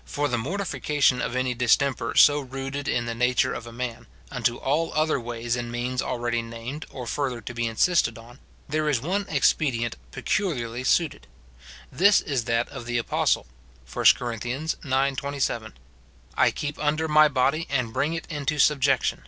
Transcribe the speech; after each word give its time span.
For 0.04 0.28
the 0.28 0.36
mortification 0.36 1.22
of 1.22 1.34
any 1.34 1.54
distemper 1.54 2.14
so 2.14 2.40
rooted 2.40 2.88
in 2.88 3.06
the 3.06 3.14
nature 3.14 3.54
of 3.54 3.66
a 3.66 3.72
man, 3.72 4.06
unto 4.30 4.58
all 4.58 4.92
other 4.92 5.18
ways 5.18 5.56
and 5.56 5.72
means 5.72 6.02
already 6.02 6.42
named 6.42 6.84
or 6.90 7.06
further 7.06 7.40
to 7.40 7.54
be 7.54 7.66
insisted 7.66 8.18
on, 8.18 8.38
there 8.68 8.86
is 8.86 9.00
one 9.00 9.24
expedient 9.30 9.96
peculiarly 10.10 10.84
suited; 10.84 11.26
this 11.90 12.20
is 12.20 12.44
that 12.44 12.68
of 12.68 12.84
the 12.84 12.98
apostle, 12.98 13.46
1 13.90 14.04
Cor. 14.18 14.34
ix. 14.34 14.76
27," 14.84 15.78
I 16.36 16.50
keep 16.50 16.78
under 16.78 17.08
my 17.08 17.26
body, 17.28 17.66
and 17.70 17.94
bring 17.94 18.12
it 18.12 18.26
into 18.30 18.56
subjec 18.56 19.02
tion." 19.04 19.22